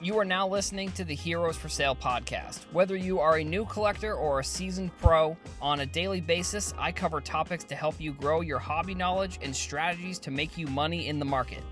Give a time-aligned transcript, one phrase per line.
[0.00, 2.66] You are now listening to the Heroes for Sale podcast.
[2.70, 6.92] Whether you are a new collector or a seasoned pro, on a daily basis, I
[6.92, 11.08] cover topics to help you grow your hobby knowledge and strategies to make you money
[11.08, 11.64] in the market.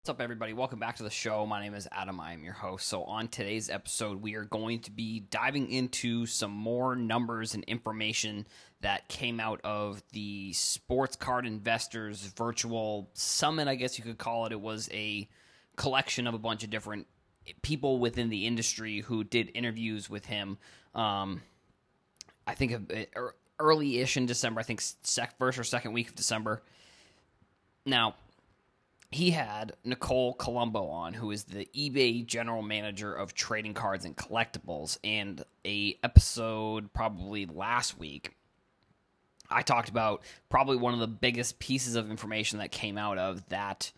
[0.00, 0.54] What's up, everybody?
[0.54, 1.44] Welcome back to the show.
[1.44, 2.18] My name is Adam.
[2.18, 2.88] I am your host.
[2.88, 7.62] So, on today's episode, we are going to be diving into some more numbers and
[7.64, 8.46] information
[8.80, 14.46] that came out of the Sports Card Investors Virtual Summit, I guess you could call
[14.46, 14.52] it.
[14.52, 15.28] It was a
[15.76, 17.06] collection of a bunch of different
[17.62, 20.58] people within the industry who did interviews with him.
[20.94, 21.42] Um,
[22.46, 22.92] I think
[23.58, 26.62] early ish in December, I think sec- first or second week of December.
[27.84, 28.14] Now,
[29.10, 34.14] he had Nicole Colombo on, who is the eBay general manager of trading cards and
[34.16, 34.98] collectibles.
[35.02, 38.34] And a episode probably last week,
[39.50, 43.48] I talked about probably one of the biggest pieces of information that came out of
[43.48, 43.92] that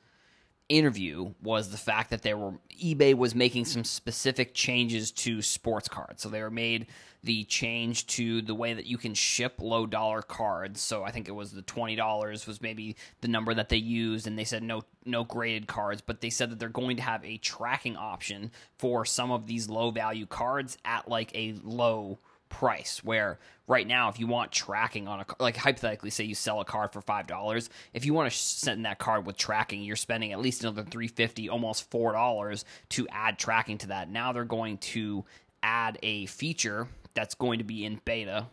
[0.70, 5.88] interview was the fact that there were eBay was making some specific changes to sports
[5.88, 6.22] cards.
[6.22, 6.86] So they were made
[7.22, 10.80] the change to the way that you can ship low dollar cards.
[10.80, 14.26] So I think it was the twenty dollars was maybe the number that they used,
[14.26, 17.24] and they said no no graded cards, but they said that they're going to have
[17.24, 22.18] a tracking option for some of these low value cards at like a low
[22.50, 26.60] price where right now if you want tracking on a like hypothetically say you sell
[26.60, 29.96] a card for five dollars if you want to send that card with tracking you're
[29.96, 34.10] spending at least another 350 almost four dollars to add tracking to that.
[34.10, 35.24] Now they're going to
[35.62, 38.46] add a feature that's going to be in beta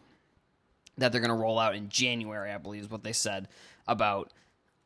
[0.97, 3.47] that they're going to roll out in January, I believe is what they said
[3.87, 4.33] about,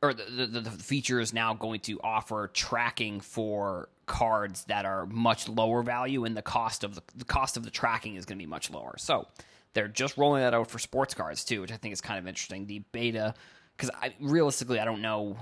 [0.02, 5.06] or the, the, the feature is now going to offer tracking for cards that are
[5.06, 8.38] much lower value, and the cost of the, the cost of the tracking is going
[8.38, 8.96] to be much lower.
[8.98, 9.26] So
[9.74, 12.28] they're just rolling that out for sports cards too, which I think is kind of
[12.28, 12.68] interesting.
[12.68, 13.34] The beta,
[13.78, 15.38] because I realistically I don't know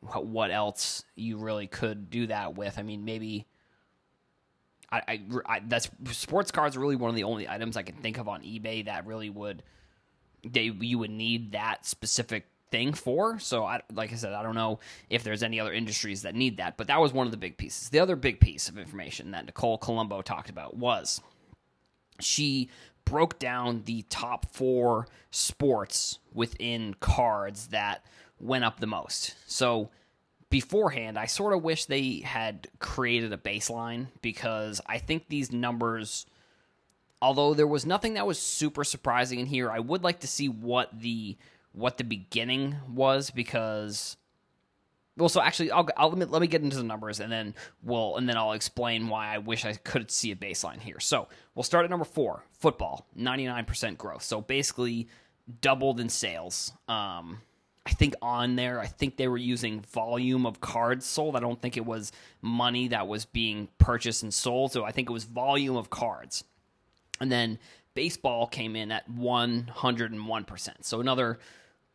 [0.00, 2.78] what else you really could do that with.
[2.78, 3.48] I mean, maybe
[4.92, 7.96] I, I, I, that's sports cards are really one of the only items I can
[7.96, 9.64] think of on eBay that really would
[10.48, 13.38] they you would need that specific thing for.
[13.38, 14.78] So I like I said, I don't know
[15.10, 17.56] if there's any other industries that need that, but that was one of the big
[17.56, 17.88] pieces.
[17.88, 21.20] The other big piece of information that Nicole Colombo talked about was
[22.20, 22.68] she
[23.04, 28.04] broke down the top four sports within cards that
[28.38, 29.34] went up the most.
[29.46, 29.90] So
[30.50, 36.26] beforehand, I sort of wish they had created a baseline because I think these numbers,
[37.20, 40.48] although there was nothing that was super surprising in here, I would like to see
[40.48, 41.36] what the
[41.72, 44.16] what the beginning was because.
[45.16, 47.56] Well, so actually, I'll, I'll let, me, let me get into the numbers and then
[47.82, 51.00] we'll and then I'll explain why I wish I could see a baseline here.
[51.00, 54.22] So we'll start at number four, football, ninety nine percent growth.
[54.22, 55.08] So basically,
[55.60, 56.72] doubled in sales.
[56.86, 57.40] Um,
[57.84, 61.34] I think on there, I think they were using volume of cards sold.
[61.34, 62.12] I don't think it was
[62.42, 64.72] money that was being purchased and sold.
[64.72, 66.44] So I think it was volume of cards.
[67.18, 67.58] And then
[67.98, 70.68] Baseball came in at 101%.
[70.82, 71.40] So another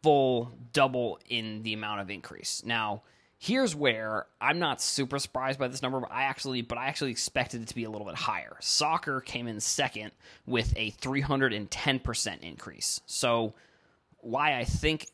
[0.02, 2.62] full double in the amount of increase.
[2.66, 3.04] Now,
[3.38, 7.12] here's where I'm not super surprised by this number, but I actually but I actually
[7.12, 8.58] expected it to be a little bit higher.
[8.60, 10.12] Soccer came in second
[10.46, 13.00] with a 310% increase.
[13.06, 13.54] So
[14.18, 15.08] why I think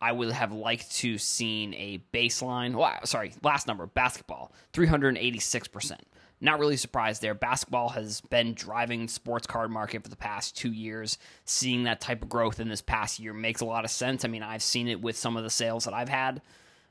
[0.00, 2.76] I would have liked to seen a baseline.
[2.76, 5.98] Well, sorry, last number, basketball, 386%.
[6.42, 7.34] Not really surprised there.
[7.34, 11.16] Basketball has been driving sports card market for the past two years.
[11.44, 14.24] Seeing that type of growth in this past year makes a lot of sense.
[14.24, 16.42] I mean, I've seen it with some of the sales that I've had.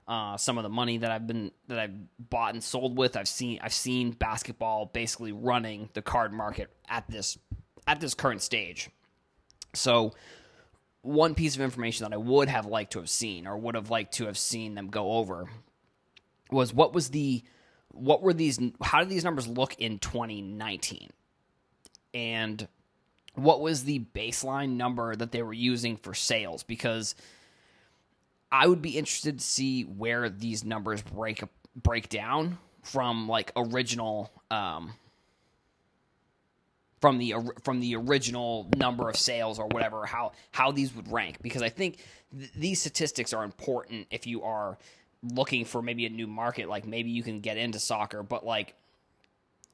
[0.07, 3.27] Uh, some of the money that I've been that I've bought and sold with, I've
[3.27, 7.37] seen I've seen basketball basically running the card market at this
[7.85, 8.89] at this current stage.
[9.73, 10.13] So
[11.01, 13.89] one piece of information that I would have liked to have seen or would have
[13.89, 15.49] liked to have seen them go over
[16.49, 17.43] was what was the
[17.93, 21.09] what were these how did these numbers look in 2019
[22.13, 22.67] and
[23.35, 26.63] what was the baseline number that they were using for sales?
[26.63, 27.15] Because
[28.51, 31.43] I would be interested to see where these numbers break
[31.75, 34.93] break down from like original um,
[36.99, 41.41] from the from the original number of sales or whatever how how these would rank.
[41.41, 41.99] Because I think
[42.37, 44.77] th- these statistics are important if you are
[45.23, 48.75] looking for maybe a new market like maybe you can get into soccer but like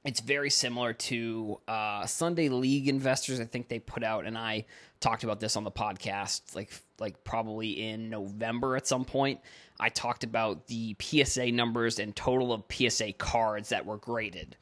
[0.07, 3.41] it's very similar to uh, Sunday League investors.
[3.41, 4.65] I think they put out, and I
[5.01, 9.41] talked about this on the podcast, like like probably in November at some point.
[9.81, 14.55] I talked about the PSA numbers and total of PSA cards that were graded,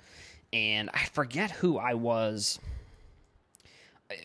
[0.52, 2.60] and I forget who I was.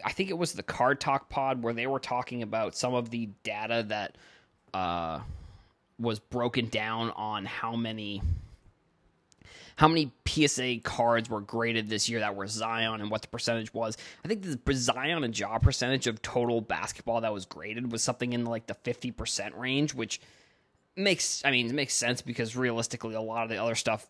[0.02, 3.10] I think it was the Card Talk Pod where they were talking about some of
[3.10, 4.16] the data that
[4.72, 5.20] uh,
[6.00, 8.22] was broken down on how many
[9.76, 13.72] how many PSA cards were graded this year that were Zion and what the percentage
[13.72, 13.96] was.
[14.22, 18.34] I think the Zion and Ja percentage of total basketball that was graded was something
[18.34, 20.20] in like the 50% range, which
[20.96, 24.06] makes I mean, it makes sense because realistically a lot of the other stuff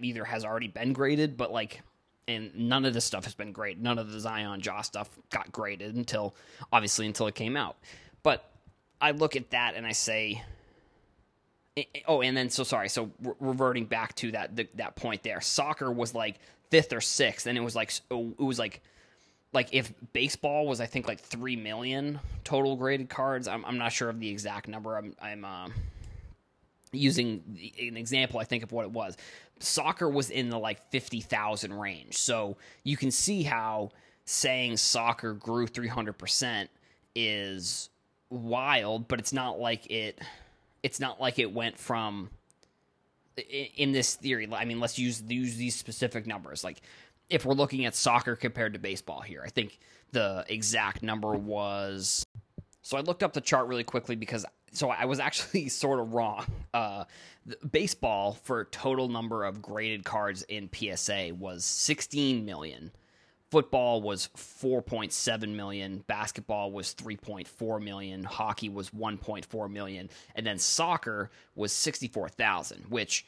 [0.00, 1.82] either has already been graded, but like
[2.28, 3.80] and none of this stuff has been great.
[3.80, 6.34] None of the Zion Ja stuff got graded until
[6.72, 7.76] obviously until it came out.
[8.22, 8.48] But
[9.00, 10.44] I look at that and I say
[12.06, 12.88] oh, and then so sorry.
[12.88, 16.36] So re- reverting back to that the, that point there, soccer was like
[16.70, 18.80] fifth or sixth, and it was like it was like
[19.52, 23.48] like if baseball was I think like three million total graded cards.
[23.48, 24.96] I'm I'm not sure of the exact number.
[24.96, 25.68] I'm I'm uh,
[26.92, 27.42] using
[27.80, 28.40] an example.
[28.40, 29.16] I think of what it was.
[29.60, 32.16] Soccer was in the like fifty thousand range.
[32.16, 33.90] So you can see how
[34.24, 36.70] saying soccer grew three hundred percent
[37.14, 37.90] is
[38.30, 40.20] wild, but it's not like it
[40.82, 42.30] it's not like it went from
[43.76, 44.48] in this theory.
[44.52, 46.64] I mean, let's use use these specific numbers.
[46.64, 46.80] Like
[47.30, 49.78] if we're looking at soccer compared to baseball here, I think
[50.12, 52.24] the exact number was.
[52.82, 56.14] So I looked up the chart really quickly because so I was actually sort of
[56.14, 56.46] wrong.
[56.72, 57.04] Uh,
[57.70, 62.90] baseball for total number of graded cards in PSA was 16 million
[63.50, 71.30] football was 4.7 million basketball was 3.4 million hockey was 1.4 million and then soccer
[71.54, 73.26] was 64,000 which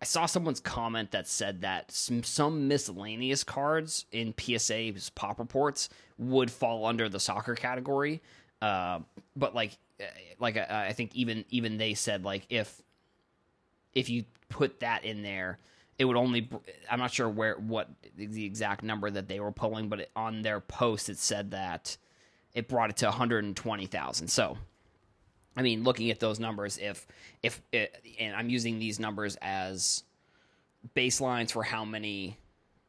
[0.00, 5.88] I saw someone's comment that said that some, some miscellaneous cards in PSA's pop reports
[6.18, 8.20] would fall under the soccer category.
[8.60, 9.00] Uh,
[9.34, 10.04] but like uh,
[10.38, 12.82] like I, I think even even they said like if
[13.94, 15.58] if you put that in there
[15.98, 16.48] it would only
[16.90, 20.60] i'm not sure where what the exact number that they were pulling but on their
[20.60, 21.96] post it said that
[22.54, 24.56] it brought it to 120000 so
[25.56, 27.06] i mean looking at those numbers if
[27.42, 30.04] if it, and i'm using these numbers as
[30.94, 32.38] baselines for how many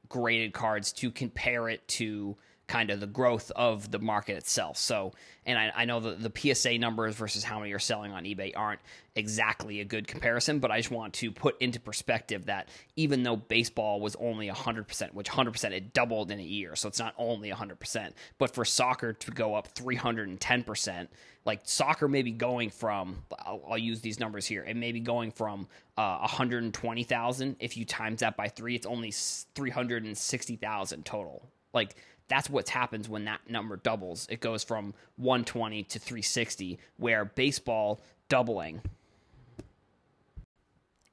[0.09, 2.35] graded cards to compare it to
[2.67, 4.77] kind of the growth of the market itself.
[4.77, 5.13] So,
[5.45, 8.51] and I, I know the, the PSA numbers versus how many are selling on eBay
[8.55, 8.81] aren't
[9.15, 12.67] exactly a good comparison, but I just want to put into perspective that
[12.97, 16.99] even though baseball was only 100%, which 100% it doubled in a year, so it's
[16.99, 21.07] not only 100%, but for soccer to go up 310%,
[21.45, 24.99] like soccer may be going from, I'll, I'll use these numbers here, it may be
[24.99, 27.55] going from uh, 120,000.
[27.61, 31.49] If you times that by three, it's only 360,000 total.
[31.73, 31.95] Like
[32.27, 34.27] that's what happens when that number doubles.
[34.29, 38.81] It goes from 120 to 360, where baseball doubling.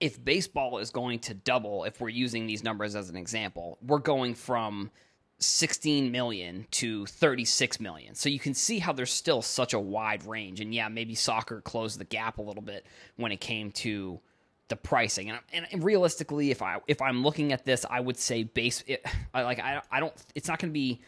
[0.01, 3.99] If baseball is going to double, if we're using these numbers as an example, we're
[3.99, 4.91] going from
[5.39, 8.15] 16 million to 36 million.
[8.15, 10.61] So you can see how there's still such a wide range.
[10.61, 14.21] And yeah, maybe soccer closed the gap a little bit when it came to
[14.69, 15.31] the pricing.
[15.31, 18.83] And, and realistically, if I if I'm looking at this, I would say base.
[18.87, 20.15] It, I, like I I don't.
[20.35, 21.01] It's not going to be.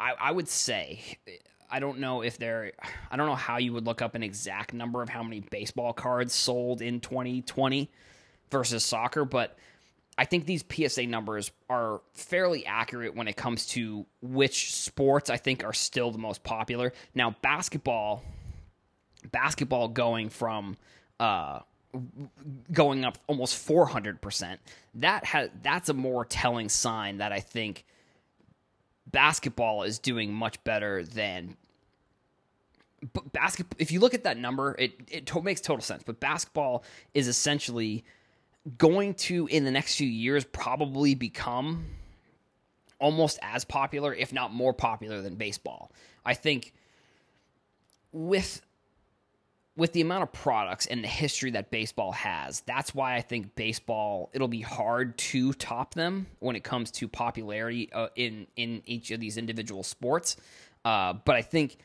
[0.00, 1.00] I I would say.
[1.68, 2.72] I don't know if there.
[3.10, 5.92] I don't know how you would look up an exact number of how many baseball
[5.92, 7.90] cards sold in 2020
[8.50, 9.58] versus soccer, but
[10.18, 15.36] I think these PSA numbers are fairly accurate when it comes to which sports I
[15.36, 16.92] think are still the most popular.
[17.14, 18.22] Now, basketball,
[19.30, 20.76] basketball going from
[21.20, 21.60] uh,
[22.72, 24.58] going up almost 400%.
[24.94, 27.84] That has that's a more telling sign that I think
[29.06, 31.56] basketball is doing much better than
[33.12, 36.18] but basketball if you look at that number it it to- makes total sense but
[36.18, 36.82] basketball
[37.14, 38.04] is essentially
[38.78, 41.86] going to in the next few years probably become
[42.98, 45.92] almost as popular if not more popular than baseball
[46.24, 46.72] i think
[48.12, 48.60] with
[49.76, 53.54] with the amount of products and the history that baseball has, that's why I think
[53.54, 58.82] baseball it'll be hard to top them when it comes to popularity uh, in in
[58.86, 60.36] each of these individual sports.
[60.84, 61.78] Uh, but I think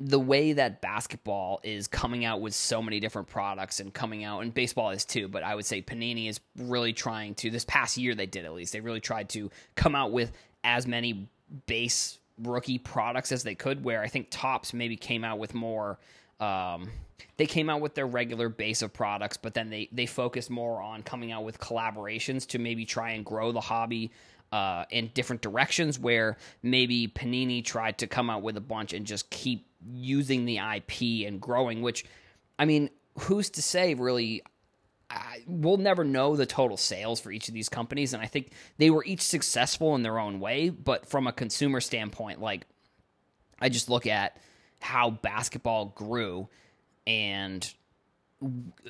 [0.00, 4.40] the way that basketball is coming out with so many different products and coming out,
[4.42, 7.50] and baseball is too, but I would say Panini is really trying to.
[7.50, 8.72] This past year, they did at least.
[8.72, 10.30] They really tried to come out with
[10.62, 11.28] as many
[11.66, 13.82] base rookie products as they could.
[13.82, 15.98] Where I think Topps maybe came out with more
[16.40, 16.90] um,
[17.36, 20.80] they came out with their regular base of products, but then they they focused more
[20.80, 24.12] on coming out with collaborations to maybe try and grow the hobby
[24.52, 25.98] uh, in different directions.
[25.98, 30.58] Where maybe Panini tried to come out with a bunch and just keep using the
[30.58, 31.82] IP and growing.
[31.82, 32.04] Which,
[32.58, 32.90] I mean,
[33.20, 34.42] who's to say really?
[35.10, 38.52] I, we'll never know the total sales for each of these companies, and I think
[38.76, 40.68] they were each successful in their own way.
[40.68, 42.66] But from a consumer standpoint, like
[43.60, 44.36] I just look at
[44.80, 46.48] how basketball grew
[47.06, 47.72] and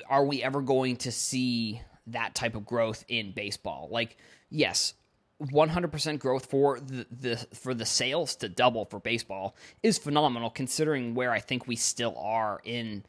[0.07, 3.87] are we ever going to see that type of growth in baseball?
[3.91, 4.17] Like,
[4.49, 4.93] yes,
[5.41, 11.15] 100% growth for the, the for the sales to double for baseball is phenomenal considering
[11.15, 13.05] where I think we still are in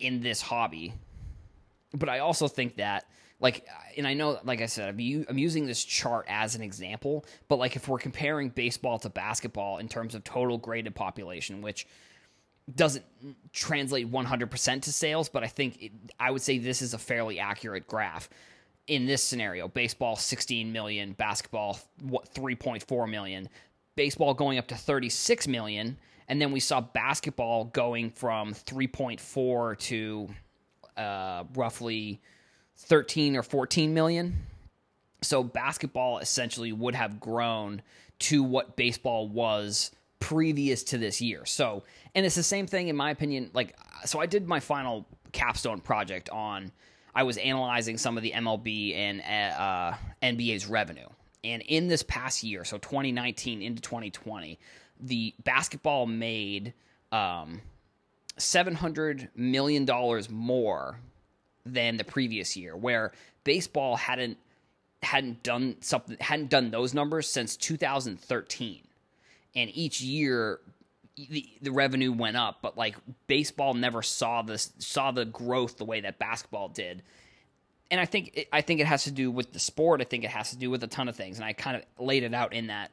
[0.00, 0.92] in this hobby.
[1.94, 3.06] But I also think that
[3.38, 3.64] like
[3.96, 7.60] and I know like I said I'm, I'm using this chart as an example, but
[7.60, 11.86] like if we're comparing baseball to basketball in terms of total graded population, which
[12.74, 13.04] doesn't
[13.52, 17.38] translate 100% to sales, but I think it, I would say this is a fairly
[17.38, 18.28] accurate graph.
[18.86, 23.50] In this scenario baseball 16 million basketball what 3.4 million
[23.96, 30.28] baseball going up to 36 million and then we saw basketball going from 3.4 to
[30.96, 32.20] uh, roughly
[32.76, 34.36] 13 or 14 million.
[35.22, 37.82] So basketball essentially would have grown
[38.20, 41.82] to what baseball was previous to this year so
[42.14, 45.80] and it's the same thing in my opinion like so i did my final capstone
[45.80, 46.72] project on
[47.18, 51.08] I was analyzing some of the MLB and uh, NBA's revenue.
[51.42, 54.56] And in this past year, so 2019 into 2020,
[55.00, 56.74] the basketball made
[57.10, 57.60] um,
[58.38, 59.84] $700 million
[60.30, 61.00] more
[61.66, 63.10] than the previous year, where
[63.42, 64.38] baseball hadn't
[65.00, 68.82] hadn't done something hadn't done those numbers since 2013
[69.54, 70.60] and each year
[71.16, 75.84] the, the revenue went up, but like baseball never saw this saw the growth the
[75.84, 77.02] way that basketball did.
[77.90, 80.00] And I think it, I think it has to do with the sport.
[80.00, 81.82] I think it has to do with a ton of things, and I kind of
[82.04, 82.90] laid it out in that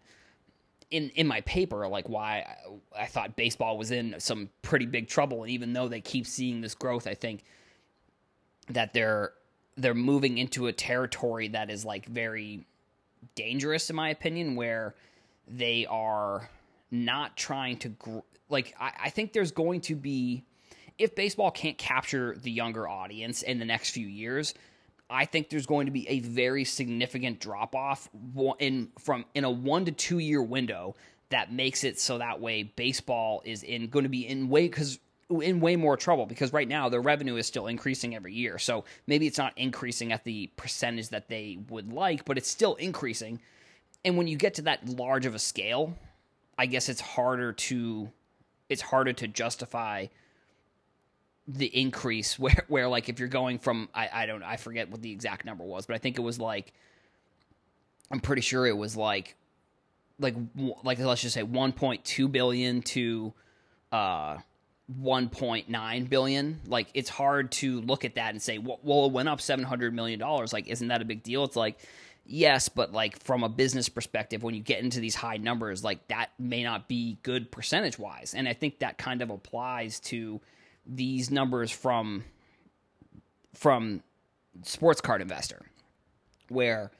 [0.91, 2.45] in in my paper, like why
[2.95, 5.43] I, I thought baseball was in some pretty big trouble.
[5.43, 7.43] And even though they keep seeing this growth, I think
[8.69, 9.33] that they're
[9.77, 12.65] they're moving into a territory that is like very
[13.35, 14.95] dangerous, in my opinion, where
[15.47, 16.49] they are
[16.91, 20.43] not trying to gr- like I, I think there's going to be
[20.97, 24.53] if baseball can't capture the younger audience in the next few years
[25.09, 28.09] I think there's going to be a very significant drop off
[28.59, 30.95] in from in a one to two year window
[31.29, 34.99] that makes it so that way baseball is in going to be in way because
[35.29, 38.57] in way more trouble because right now their revenue is still increasing every year.
[38.57, 42.75] So maybe it's not increasing at the percentage that they would like, but it's still
[42.75, 43.39] increasing.
[44.05, 45.97] And when you get to that large of a scale,
[46.57, 48.12] I guess it's harder to
[48.69, 50.07] it's harder to justify
[51.47, 55.01] the increase where where like if you're going from I, I don't I forget what
[55.01, 56.71] the exact number was, but I think it was like
[58.12, 59.35] I'm pretty sure it was like
[60.19, 60.35] like
[60.83, 63.33] like let's just say 1.2 billion to
[63.91, 64.38] uh
[65.01, 66.62] 1.9 billion.
[66.67, 69.95] Like it's hard to look at that and say well, well it went up 700
[69.95, 70.53] million dollars.
[70.53, 71.43] Like isn't that a big deal?
[71.43, 71.79] It's like
[72.25, 76.08] yes, but like from a business perspective, when you get into these high numbers, like
[76.08, 78.34] that may not be good percentage wise.
[78.36, 80.41] And I think that kind of applies to
[80.86, 82.24] these numbers from
[83.53, 84.03] from
[84.63, 85.62] sports card investor
[86.50, 86.91] where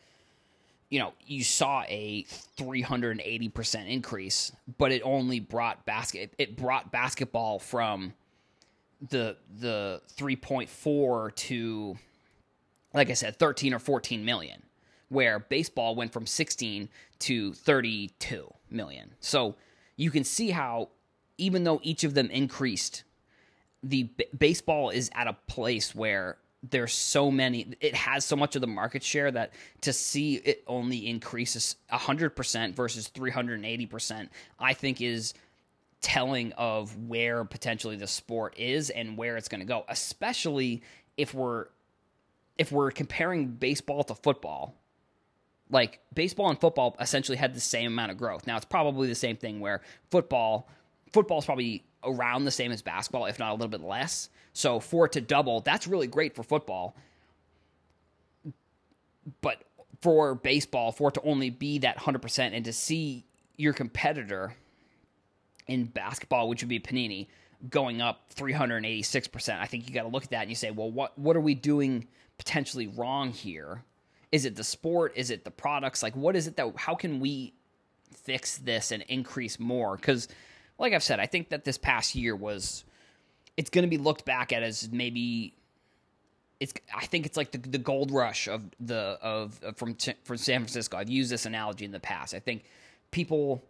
[0.90, 2.26] you know you saw a
[2.58, 8.14] 380% increase but it only brought basket it brought basketball from
[9.10, 11.98] the the 3.4 to
[12.94, 14.62] like i said 13 or 14 million
[15.16, 19.16] where baseball went from 16 to 32 million.
[19.22, 19.56] So
[19.96, 20.90] you can see how,
[21.38, 23.04] even though each of them increased,
[23.82, 26.38] the b- baseball is at a place where
[26.70, 30.64] there's so many, it has so much of the market share that to see it
[30.68, 34.30] only increases 100% versus 380%,
[34.60, 35.34] I think is
[36.02, 40.84] telling of where potentially the sport is and where it's going to go, especially
[41.16, 41.68] if we're
[42.58, 44.76] if we're comparing baseball to football
[45.70, 48.46] like baseball and football essentially had the same amount of growth.
[48.48, 49.82] Now it's probably the same thing where
[50.12, 50.70] football
[51.12, 54.30] football is probably around the same as basketball, if not a little bit less.
[54.54, 56.96] So for it to double, that's really great for football.
[59.42, 59.64] But
[60.02, 63.26] for baseball, for it to only be that 100% and to see
[63.58, 64.54] your competitor
[65.68, 67.28] in basketball, which would be Panini,
[67.70, 70.92] going up 386%, I think you got to look at that and you say, well,
[70.92, 72.08] what, what are we doing
[72.38, 73.84] potentially wrong here?
[74.36, 75.14] Is it the sport?
[75.16, 76.04] Is it the products?
[76.04, 77.54] Like, what is it that, how can we
[78.12, 79.96] fix this and increase more?
[79.96, 80.28] Because,
[80.78, 82.84] like I've said, I think that this past year was,
[83.56, 85.56] it's going to be looked back at as maybe
[86.60, 90.36] it's I think it's like the, the gold rush of the of, of from from
[90.36, 90.98] San Francisco.
[90.98, 92.34] I've used this analogy in the past.
[92.34, 92.66] I think
[93.12, 93.64] people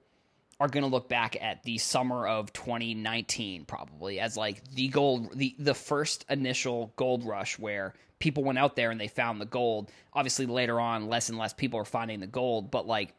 [0.60, 5.38] are going to look back at the summer of 2019 probably as like the gold
[5.38, 9.46] the the first initial gold rush where people went out there and they found the
[9.46, 9.92] gold.
[10.14, 13.14] Obviously, later on, less and less people are finding the gold, but like,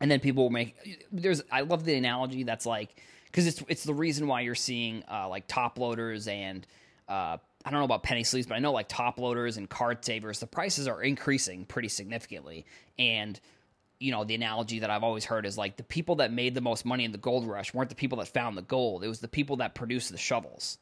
[0.00, 0.76] and then people will make.
[1.12, 5.04] There's, I love the analogy that's like, because it's it's the reason why you're seeing
[5.10, 6.66] uh, like top loaders and
[7.08, 10.04] uh, I don't know about penny sleeves, but I know like top loaders and card
[10.04, 12.66] savers, the prices are increasing pretty significantly.
[12.98, 13.40] And
[14.02, 16.60] you know, the analogy that I've always heard is like the people that made the
[16.60, 19.04] most money in the gold rush weren't the people that found the gold.
[19.04, 20.78] It was the people that produced the shovels.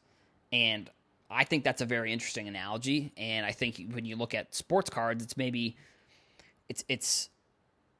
[0.51, 0.89] And
[1.29, 3.11] I think that's a very interesting analogy.
[3.15, 5.77] And I think when you look at sports cards, it's maybe
[6.67, 7.29] it's it's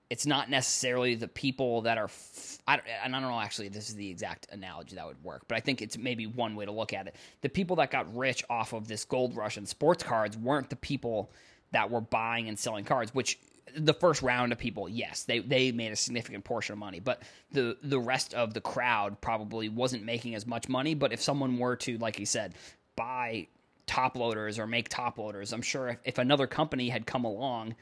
[0.09, 3.89] it's not necessarily the people that are f- I and I don't know actually this
[3.89, 6.71] is the exact analogy that would work but I think it's maybe one way to
[6.71, 10.03] look at it the people that got rich off of this gold rush and sports
[10.03, 11.31] cards weren't the people
[11.71, 13.39] that were buying and selling cards which
[13.77, 17.21] the first round of people yes they they made a significant portion of money but
[17.51, 21.57] the the rest of the crowd probably wasn't making as much money but if someone
[21.57, 22.53] were to like you said
[22.95, 23.47] buy
[23.87, 27.75] top loaders or make top loaders I'm sure if, if another company had come along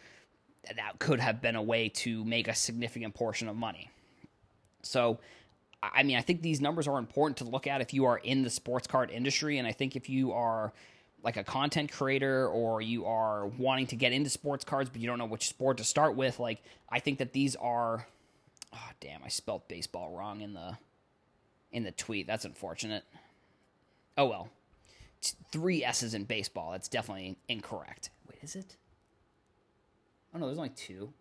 [0.76, 3.90] that could have been a way to make a significant portion of money.
[4.84, 5.20] So,
[5.82, 8.44] I mean, I think these numbers are important to look at if you are in
[8.44, 9.58] the sports card industry.
[9.58, 10.74] And I think if you are
[11.24, 15.08] like a content creator or you are wanting to get into sports cards, but you
[15.08, 18.08] don't know which sport to start with, like, I think that these are.
[18.74, 20.78] Oh, damn, I spelled baseball wrong in the
[21.72, 22.28] in the tweet.
[22.28, 23.04] That's unfortunate.
[24.18, 24.50] Oh well.
[25.52, 26.72] Three S's in baseball.
[26.72, 28.10] That's definitely incorrect.
[28.30, 28.78] Wait, is it?
[30.34, 31.12] Oh no, there's only two.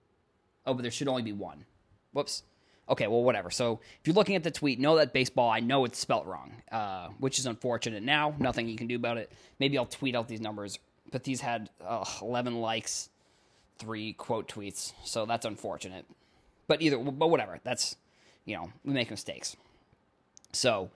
[0.66, 1.64] Oh, but there should only be one.
[2.12, 2.42] Whoops.
[2.90, 3.50] Okay, well, whatever.
[3.50, 6.52] So if you're looking at the tweet, know that baseball, I know it's spelt wrong,
[6.72, 8.34] uh, which is unfortunate now.
[8.38, 9.30] Nothing you can do about it.
[9.60, 10.78] Maybe I'll tweet out these numbers,
[11.10, 13.10] but these had uh, 11 likes,
[13.78, 16.06] three quote tweets, so that's unfortunate.
[16.66, 17.60] But either, but whatever.
[17.62, 17.96] That's,
[18.44, 19.56] you know, we make mistakes.
[20.52, 20.90] So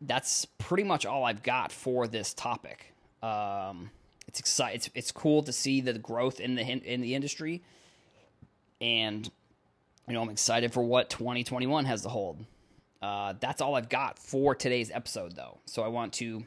[0.00, 2.92] that's pretty much all I've got for this topic.
[3.22, 3.90] Um,
[4.26, 4.76] it's exciting.
[4.76, 7.62] It's it's cool to see the growth in the in the industry,
[8.80, 9.28] and
[10.08, 12.44] you know I'm excited for what 2021 has to hold.
[13.00, 15.58] Uh, that's all I've got for today's episode, though.
[15.66, 16.44] So I want to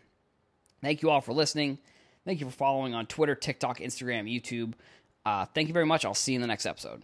[0.82, 1.78] thank you all for listening.
[2.26, 4.74] Thank you for following on Twitter, TikTok, Instagram, YouTube.
[5.26, 6.06] Uh, thank you very much.
[6.06, 7.02] I'll see you in the next episode.